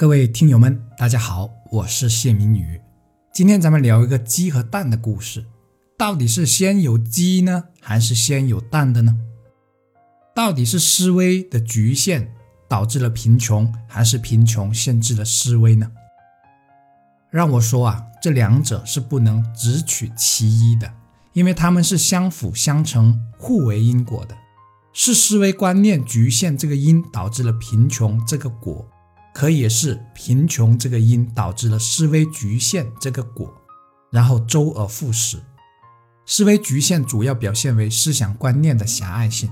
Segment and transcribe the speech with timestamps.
[0.00, 2.80] 各位听友们，大家好，我是谢明宇。
[3.34, 5.44] 今天咱们聊一个鸡和蛋的故事，
[5.98, 9.14] 到底是先有鸡呢，还是先有蛋的呢？
[10.34, 12.32] 到底是思维的局限
[12.66, 15.92] 导致了贫穷，还是贫穷限制了思维呢？
[17.28, 20.90] 让我说啊，这两者是不能只取其一的，
[21.34, 24.34] 因为它们是相辅相成、互为因果的。
[24.94, 28.88] 是思维观念局限这个因导致了贫穷这个果。
[29.40, 33.50] 可也是贫穷这个因导致了思维局限这个果，
[34.10, 35.40] 然后周而复始。
[36.26, 39.50] 思维局限主要表现为思想观念的狭隘性。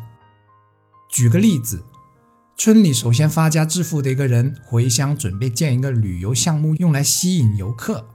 [1.08, 1.82] 举个例子，
[2.54, 8.06] 村里首先发家致富的一个人回乡准备建一个旅游项目，用来吸引游客。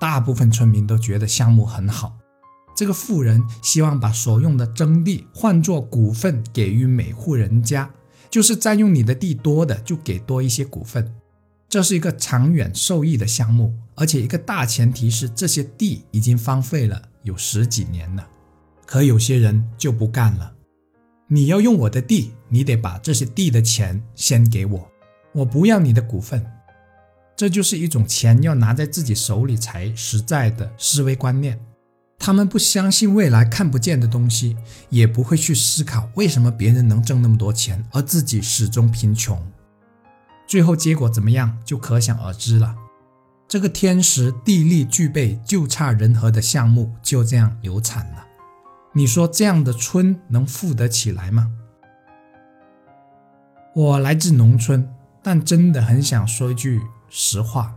[0.00, 2.16] 大部分村民都觉得项目很好。
[2.74, 7.90] 这个富人希望把所用的征地换作股份给予每户人家。
[8.30, 11.14] 就是占用你的地多的，就给多一些股份，
[11.68, 18.28] 这是一个长远受益的项目，而且一个大前提是这些地已经荒废了有十几年了。
[18.86, 20.54] 可有些人就不干了，
[21.26, 24.90] 你要用我的地，你得把这些地的钱先给我，
[25.32, 26.44] 我不要你的股份。
[27.36, 31.60] 这就是一种钱要拿在自己手里才实在的思维观念。
[32.28, 34.54] 他们不相信未来看不见的东西，
[34.90, 39.42] 也不会去思考为什么别人能挣那么多钱，而自己始终贫穷。
[40.46, 42.76] 最后结果怎么样，就可想而知了。
[43.48, 48.26] 这个天时地利具备就差人和的项目就这样流产了。
[48.92, 51.50] 你说这样的村能富得起来吗？
[53.74, 54.86] 我来自农村，
[55.22, 57.74] 但真的很想说一句实话。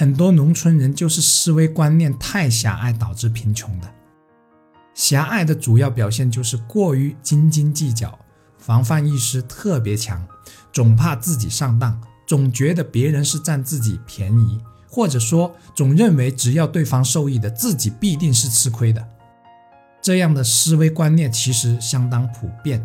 [0.00, 3.94] 很多农村人就是思维观念太狭隘导致贫穷的。
[4.94, 8.18] 狭隘的主要表现就是过于斤斤计较，
[8.56, 10.26] 防范意识特别强，
[10.72, 14.58] 总怕自己上当，总觉得别人是占自己便宜，
[14.88, 19.06] 或者说总认为只要对方受益的，自己必定是吃亏的。
[20.00, 22.82] 这样的思维观念其实相当普遍。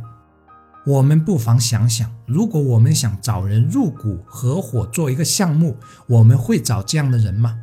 [0.88, 7.57] 我们不妨想想，如果我们想找人入股合伙做一个项目，我们会找这样的人吗？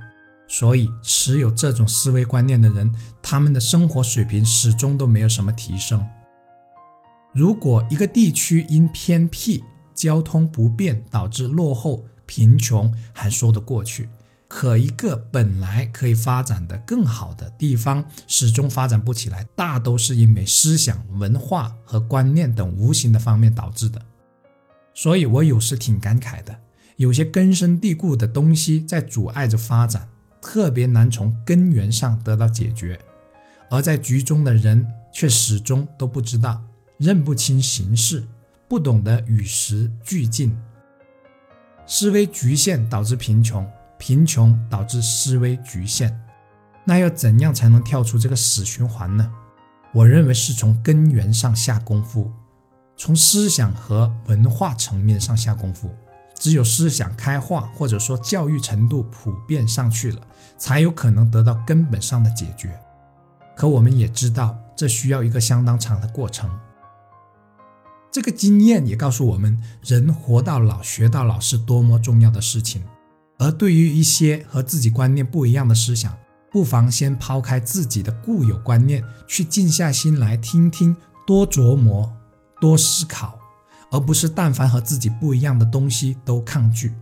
[0.49, 6.05] 所以，持有这种思维观念的人，他们的生活水平始终都没有什么提升。
[7.33, 9.63] 如果一个地区因偏僻、
[9.95, 14.09] 交通不便导致落后、贫穷，还说得过去。
[14.55, 24.01] 可一个本来可以发展的更好的地方，始终发展不起来，大都是因为思想、文化和观念等无形的方面导致的。
[24.93, 26.55] 所以我有时挺感慨的，
[26.97, 30.07] 有些根深蒂固的东西在阻碍着发展，
[30.43, 33.01] 特别难从根源上得到解决，
[33.71, 36.63] 而在局中的人却始终都不知道，
[36.99, 38.23] 认不清形势，
[38.69, 40.55] 不懂得与时俱进，
[41.87, 43.67] 思维局限导致贫穷。
[44.05, 46.13] 贫穷导致思维局限，
[46.85, 49.33] 那要怎样才能跳出这个死循环呢？
[49.93, 52.29] 我认为是从根源上下功夫，
[52.97, 55.89] 从思想和文化层面上下功夫。
[56.35, 60.21] 只有思想开化，或者说教育程度普遍上去了，
[60.59, 62.77] 才有可能得到根本上的解决。
[63.55, 66.51] 可我们也知道，这需要一个相当长的过程。
[68.11, 72.83] 这个经验也告诉我们，人活到老学到老是多么重要的事情。
[73.39, 76.17] 而对于一些和自己观念不一样的思想，
[76.51, 80.95] 不妨先抛开自己的固有观念，去静下心来听听，
[81.27, 82.13] 多琢磨，
[82.61, 83.39] 多思考，
[83.91, 86.93] 而不是但凡和自己不一样的东西都抗拒。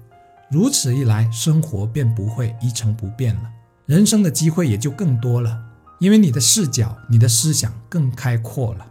[0.51, 3.43] 如此一来，生活便不会一成不变了，
[3.87, 5.61] 人生的机会也就更多了，
[5.99, 8.87] 因为你的视角、你的思想更开阔了。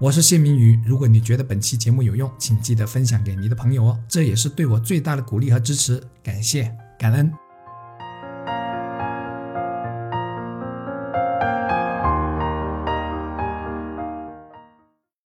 [0.00, 7.30] 我是谢明宇，如果你觉得本期节目有用，请记得分享给你的朋友哦，这也是对我最大的鼓励和支持，感谢感恩。